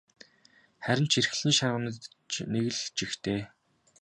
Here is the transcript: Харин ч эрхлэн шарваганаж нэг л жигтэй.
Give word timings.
Харин 0.85 1.07
ч 1.11 1.13
эрхлэн 1.19 1.53
шарваганаж 1.57 1.97
нэг 2.51 2.63
л 2.75 2.79
жигтэй. 2.97 3.41